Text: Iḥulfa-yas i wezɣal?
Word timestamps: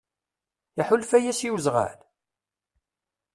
Iḥulfa-yas 0.81 1.39
i 1.47 1.49
wezɣal? 1.53 1.99